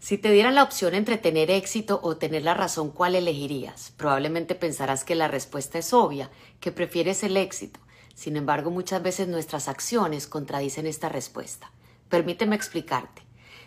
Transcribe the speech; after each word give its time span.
Si 0.00 0.16
te 0.16 0.32
dieran 0.32 0.54
la 0.54 0.62
opción 0.62 0.94
entre 0.94 1.18
tener 1.18 1.50
éxito 1.50 2.00
o 2.02 2.16
tener 2.16 2.42
la 2.42 2.54
razón, 2.54 2.90
¿cuál 2.90 3.14
elegirías? 3.14 3.92
Probablemente 3.98 4.54
pensarás 4.54 5.04
que 5.04 5.14
la 5.14 5.28
respuesta 5.28 5.78
es 5.78 5.92
obvia, 5.92 6.30
que 6.58 6.72
prefieres 6.72 7.22
el 7.22 7.36
éxito. 7.36 7.80
Sin 8.14 8.38
embargo, 8.38 8.70
muchas 8.70 9.02
veces 9.02 9.28
nuestras 9.28 9.68
acciones 9.68 10.26
contradicen 10.26 10.86
esta 10.86 11.10
respuesta. 11.10 11.70
Permíteme 12.08 12.56
explicarte. 12.56 13.22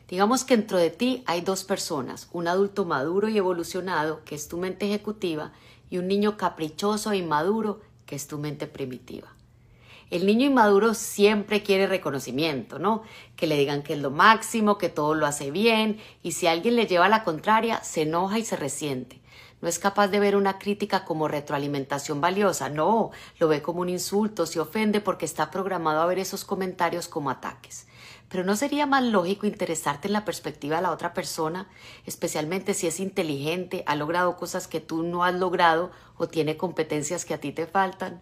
Digamos 0.08 0.44
que 0.44 0.58
dentro 0.58 0.80
de 0.80 0.90
ti 0.90 1.24
hay 1.28 1.42
dos 1.42 1.64
personas, 1.64 2.28
un 2.32 2.48
adulto 2.48 2.84
maduro 2.84 3.30
y 3.30 3.38
evolucionado, 3.38 4.24
que 4.26 4.34
es 4.34 4.48
tu 4.48 4.58
mente 4.58 4.88
ejecutiva, 4.88 5.54
y 5.92 6.00
un 6.00 6.08
niño 6.08 6.36
caprichoso 6.36 7.12
e 7.12 7.18
inmaduro, 7.18 7.82
que 8.08 8.16
es 8.16 8.28
tu 8.28 8.40
mente 8.40 8.66
primitiva. 8.66 9.36
El 10.14 10.28
niño 10.28 10.46
inmaduro 10.46 10.94
siempre 10.94 11.64
quiere 11.64 11.88
reconocimiento, 11.88 12.78
¿no? 12.78 13.02
Que 13.36 13.48
le 13.48 13.58
digan 13.58 13.82
que 13.82 13.94
es 13.94 14.00
lo 14.00 14.12
máximo, 14.12 14.78
que 14.78 14.88
todo 14.88 15.16
lo 15.16 15.26
hace 15.26 15.50
bien, 15.50 16.00
y 16.22 16.34
si 16.34 16.46
alguien 16.46 16.76
le 16.76 16.86
lleva 16.86 17.10
la 17.10 17.24
contraria, 17.24 17.84
se 17.84 18.04
enoja 18.04 18.38
y 18.38 18.46
se 18.46 18.56
resiente. 18.56 19.22
No 19.60 19.68
es 19.68 19.80
capaz 19.80 20.10
de 20.10 20.20
ver 20.20 20.36
una 20.36 20.60
crítica 20.60 21.04
como 21.04 21.28
retroalimentación 21.28 22.22
valiosa, 22.22 22.70
no, 22.70 23.10
lo 23.40 23.48
ve 23.48 23.64
como 23.64 23.82
un 23.82 23.90
insulto, 23.90 24.46
se 24.46 24.60
ofende 24.60 25.02
porque 25.02 25.26
está 25.26 25.50
programado 25.50 26.00
a 26.00 26.06
ver 26.06 26.20
esos 26.20 26.46
comentarios 26.46 27.08
como 27.08 27.32
ataques. 27.32 27.88
Pero 28.30 28.44
¿no 28.44 28.56
sería 28.56 28.86
más 28.86 29.04
lógico 29.04 29.48
interesarte 29.48 30.10
en 30.10 30.14
la 30.14 30.26
perspectiva 30.26 30.76
de 30.76 30.84
la 30.84 30.92
otra 30.92 31.16
persona, 31.16 31.68
especialmente 32.06 32.76
si 32.76 32.86
es 32.86 33.00
inteligente, 33.00 33.84
ha 33.88 33.96
logrado 33.96 34.38
cosas 34.38 34.68
que 34.68 34.80
tú 34.80 35.02
no 35.02 35.24
has 35.24 35.34
logrado 35.34 35.90
o 36.18 36.28
tiene 36.28 36.56
competencias 36.56 37.26
que 37.26 37.34
a 37.34 37.40
ti 37.40 37.52
te 37.52 37.66
faltan? 37.66 38.22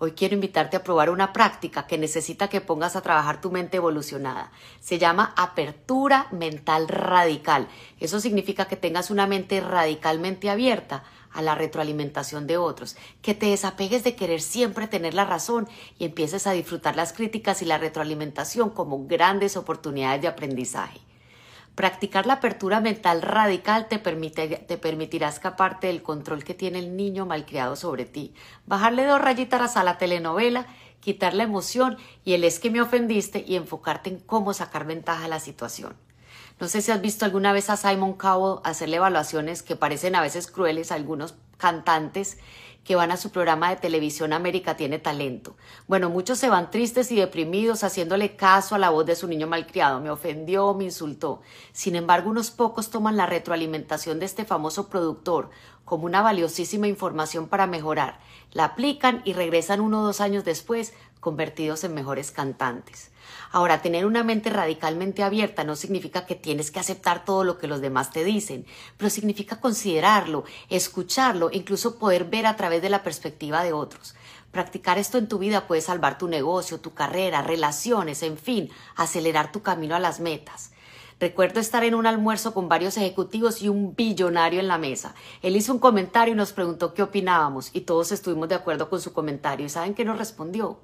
Hoy 0.00 0.12
quiero 0.12 0.36
invitarte 0.36 0.76
a 0.76 0.84
probar 0.84 1.10
una 1.10 1.32
práctica 1.32 1.88
que 1.88 1.98
necesita 1.98 2.46
que 2.46 2.60
pongas 2.60 2.94
a 2.94 3.00
trabajar 3.00 3.40
tu 3.40 3.50
mente 3.50 3.78
evolucionada. 3.78 4.52
Se 4.78 4.96
llama 4.96 5.34
apertura 5.36 6.28
mental 6.30 6.86
radical. 6.86 7.66
Eso 7.98 8.20
significa 8.20 8.66
que 8.66 8.76
tengas 8.76 9.10
una 9.10 9.26
mente 9.26 9.60
radicalmente 9.60 10.50
abierta 10.50 11.02
a 11.32 11.42
la 11.42 11.56
retroalimentación 11.56 12.46
de 12.46 12.58
otros, 12.58 12.96
que 13.22 13.34
te 13.34 13.46
desapegues 13.46 14.04
de 14.04 14.14
querer 14.14 14.40
siempre 14.40 14.86
tener 14.86 15.14
la 15.14 15.24
razón 15.24 15.68
y 15.98 16.04
empieces 16.04 16.46
a 16.46 16.52
disfrutar 16.52 16.94
las 16.94 17.12
críticas 17.12 17.60
y 17.62 17.64
la 17.64 17.78
retroalimentación 17.78 18.70
como 18.70 19.04
grandes 19.08 19.56
oportunidades 19.56 20.22
de 20.22 20.28
aprendizaje. 20.28 21.00
Practicar 21.78 22.26
la 22.26 22.32
apertura 22.32 22.80
mental 22.80 23.22
radical 23.22 23.86
te, 23.86 23.98
te 23.98 24.78
permitirá 24.78 25.28
escaparte 25.28 25.86
del 25.86 26.02
control 26.02 26.42
que 26.42 26.52
tiene 26.52 26.80
el 26.80 26.96
niño 26.96 27.24
malcriado 27.24 27.76
sobre 27.76 28.04
ti, 28.04 28.34
bajarle 28.66 29.04
dos 29.04 29.20
rayitas 29.20 29.76
a 29.76 29.84
la 29.84 29.96
telenovela, 29.96 30.66
quitar 30.98 31.34
la 31.34 31.44
emoción 31.44 31.96
y 32.24 32.32
el 32.32 32.42
es 32.42 32.58
que 32.58 32.72
me 32.72 32.80
ofendiste 32.80 33.44
y 33.46 33.54
enfocarte 33.54 34.10
en 34.10 34.18
cómo 34.18 34.54
sacar 34.54 34.86
ventaja 34.86 35.22
de 35.22 35.28
la 35.28 35.38
situación. 35.38 35.94
No 36.58 36.66
sé 36.66 36.82
si 36.82 36.90
has 36.90 37.00
visto 37.00 37.24
alguna 37.24 37.52
vez 37.52 37.70
a 37.70 37.76
Simon 37.76 38.14
Cowell 38.14 38.58
hacerle 38.64 38.96
evaluaciones 38.96 39.62
que 39.62 39.76
parecen 39.76 40.16
a 40.16 40.20
veces 40.20 40.48
crueles 40.48 40.90
a 40.90 40.96
algunos 40.96 41.36
cantantes 41.58 42.38
que 42.88 42.96
van 42.96 43.10
a 43.10 43.18
su 43.18 43.30
programa 43.30 43.68
de 43.68 43.76
televisión 43.76 44.32
América 44.32 44.78
tiene 44.78 44.98
talento. 44.98 45.56
Bueno, 45.86 46.08
muchos 46.08 46.38
se 46.38 46.48
van 46.48 46.70
tristes 46.70 47.12
y 47.12 47.16
deprimidos 47.16 47.84
haciéndole 47.84 48.34
caso 48.34 48.74
a 48.74 48.78
la 48.78 48.88
voz 48.88 49.04
de 49.04 49.14
su 49.14 49.28
niño 49.28 49.46
malcriado. 49.46 50.00
Me 50.00 50.08
ofendió, 50.08 50.72
me 50.72 50.84
insultó. 50.84 51.42
Sin 51.72 51.96
embargo, 51.96 52.30
unos 52.30 52.50
pocos 52.50 52.88
toman 52.88 53.18
la 53.18 53.26
retroalimentación 53.26 54.18
de 54.18 54.24
este 54.24 54.46
famoso 54.46 54.88
productor 54.88 55.50
como 55.84 56.06
una 56.06 56.22
valiosísima 56.22 56.88
información 56.88 57.48
para 57.48 57.66
mejorar. 57.66 58.20
La 58.52 58.64
aplican 58.64 59.20
y 59.26 59.34
regresan 59.34 59.82
uno 59.82 60.00
o 60.00 60.06
dos 60.06 60.22
años 60.22 60.46
después 60.46 60.94
convertidos 61.20 61.84
en 61.84 61.94
mejores 61.94 62.30
cantantes. 62.30 63.10
Ahora, 63.50 63.82
tener 63.82 64.06
una 64.06 64.24
mente 64.24 64.50
radicalmente 64.50 65.22
abierta 65.22 65.64
no 65.64 65.76
significa 65.76 66.26
que 66.26 66.34
tienes 66.34 66.70
que 66.70 66.80
aceptar 66.80 67.24
todo 67.24 67.44
lo 67.44 67.58
que 67.58 67.66
los 67.66 67.80
demás 67.80 68.10
te 68.10 68.24
dicen, 68.24 68.66
pero 68.96 69.10
significa 69.10 69.60
considerarlo, 69.60 70.44
escucharlo, 70.68 71.50
incluso 71.52 71.98
poder 71.98 72.24
ver 72.24 72.46
a 72.46 72.56
través 72.56 72.82
de 72.82 72.90
la 72.90 73.02
perspectiva 73.02 73.62
de 73.62 73.72
otros. 73.72 74.14
Practicar 74.50 74.98
esto 74.98 75.18
en 75.18 75.28
tu 75.28 75.38
vida 75.38 75.66
puede 75.66 75.82
salvar 75.82 76.18
tu 76.18 76.26
negocio, 76.28 76.80
tu 76.80 76.94
carrera, 76.94 77.42
relaciones, 77.42 78.22
en 78.22 78.38
fin, 78.38 78.70
acelerar 78.96 79.52
tu 79.52 79.62
camino 79.62 79.94
a 79.94 80.00
las 80.00 80.20
metas. 80.20 80.72
Recuerdo 81.20 81.58
estar 81.58 81.82
en 81.82 81.96
un 81.96 82.06
almuerzo 82.06 82.54
con 82.54 82.68
varios 82.68 82.96
ejecutivos 82.96 83.60
y 83.60 83.68
un 83.68 83.96
billonario 83.96 84.60
en 84.60 84.68
la 84.68 84.78
mesa. 84.78 85.14
Él 85.42 85.56
hizo 85.56 85.72
un 85.72 85.80
comentario 85.80 86.32
y 86.32 86.36
nos 86.36 86.52
preguntó 86.52 86.94
qué 86.94 87.02
opinábamos 87.02 87.70
y 87.72 87.80
todos 87.80 88.12
estuvimos 88.12 88.48
de 88.48 88.54
acuerdo 88.54 88.88
con 88.88 89.00
su 89.00 89.12
comentario. 89.12 89.66
¿Y 89.66 89.68
saben 89.68 89.94
qué 89.94 90.04
nos 90.04 90.16
respondió? 90.16 90.78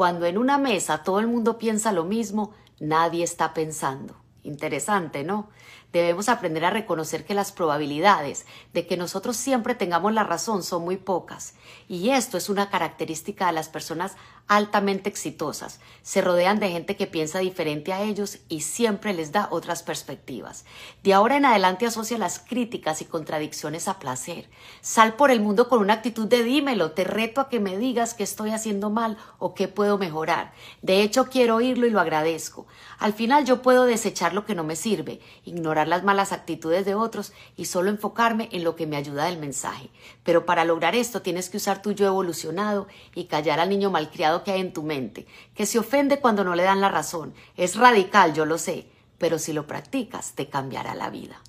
Cuando 0.00 0.24
en 0.24 0.38
una 0.38 0.56
mesa 0.56 1.02
todo 1.02 1.20
el 1.20 1.26
mundo 1.26 1.58
piensa 1.58 1.92
lo 1.92 2.04
mismo, 2.04 2.54
nadie 2.78 3.22
está 3.22 3.52
pensando. 3.52 4.16
Interesante, 4.42 5.22
¿no? 5.22 5.50
Debemos 5.92 6.28
aprender 6.28 6.64
a 6.64 6.70
reconocer 6.70 7.24
que 7.24 7.34
las 7.34 7.50
probabilidades 7.50 8.46
de 8.72 8.86
que 8.86 8.96
nosotros 8.96 9.36
siempre 9.36 9.74
tengamos 9.74 10.12
la 10.12 10.22
razón 10.22 10.62
son 10.62 10.84
muy 10.84 10.96
pocas. 10.96 11.54
Y 11.88 12.10
esto 12.10 12.38
es 12.38 12.48
una 12.48 12.70
característica 12.70 13.46
de 13.46 13.52
las 13.52 13.68
personas 13.68 14.16
altamente 14.46 15.08
exitosas. 15.08 15.80
Se 16.02 16.20
rodean 16.20 16.58
de 16.58 16.70
gente 16.70 16.96
que 16.96 17.06
piensa 17.06 17.40
diferente 17.40 17.92
a 17.92 18.02
ellos 18.02 18.38
y 18.48 18.62
siempre 18.62 19.14
les 19.14 19.32
da 19.32 19.48
otras 19.50 19.82
perspectivas. 19.82 20.64
De 21.02 21.12
ahora 21.12 21.36
en 21.36 21.44
adelante 21.44 21.86
asocia 21.86 22.18
las 22.18 22.38
críticas 22.38 23.02
y 23.02 23.04
contradicciones 23.04 23.86
a 23.86 23.98
placer. 23.98 24.48
Sal 24.80 25.14
por 25.14 25.30
el 25.30 25.40
mundo 25.40 25.68
con 25.68 25.80
una 25.80 25.94
actitud 25.94 26.26
de 26.26 26.44
dímelo, 26.44 26.92
te 26.92 27.04
reto 27.04 27.40
a 27.40 27.48
que 27.48 27.60
me 27.60 27.78
digas 27.78 28.14
qué 28.14 28.22
estoy 28.22 28.50
haciendo 28.50 28.90
mal 28.90 29.18
o 29.38 29.54
qué 29.54 29.68
puedo 29.68 29.98
mejorar. 29.98 30.52
De 30.82 31.02
hecho, 31.02 31.26
quiero 31.26 31.56
oírlo 31.56 31.86
y 31.86 31.90
lo 31.90 32.00
agradezco. 32.00 32.66
Al 32.98 33.12
final 33.12 33.44
yo 33.44 33.62
puedo 33.62 33.84
lo 34.32 34.44
que 34.44 34.54
no 34.54 34.64
me 34.64 34.76
sirve, 34.76 35.20
ignorar 35.44 35.88
las 35.88 36.04
malas 36.04 36.32
actitudes 36.32 36.84
de 36.84 36.94
otros 36.94 37.32
y 37.56 37.66
solo 37.66 37.90
enfocarme 37.90 38.48
en 38.52 38.64
lo 38.64 38.76
que 38.76 38.86
me 38.86 38.96
ayuda 38.96 39.24
del 39.24 39.38
mensaje. 39.38 39.90
Pero 40.22 40.46
para 40.46 40.64
lograr 40.64 40.94
esto 40.94 41.22
tienes 41.22 41.50
que 41.50 41.56
usar 41.56 41.82
tu 41.82 41.92
yo 41.92 42.06
evolucionado 42.06 42.86
y 43.14 43.24
callar 43.24 43.60
al 43.60 43.68
niño 43.68 43.90
malcriado 43.90 44.44
que 44.44 44.52
hay 44.52 44.60
en 44.60 44.72
tu 44.72 44.82
mente, 44.82 45.26
que 45.54 45.66
se 45.66 45.78
ofende 45.78 46.20
cuando 46.20 46.44
no 46.44 46.54
le 46.54 46.62
dan 46.62 46.80
la 46.80 46.88
razón. 46.88 47.34
Es 47.56 47.76
radical, 47.76 48.34
yo 48.34 48.44
lo 48.44 48.58
sé, 48.58 48.86
pero 49.18 49.38
si 49.38 49.52
lo 49.52 49.66
practicas 49.66 50.32
te 50.34 50.48
cambiará 50.48 50.94
la 50.94 51.10
vida. 51.10 51.40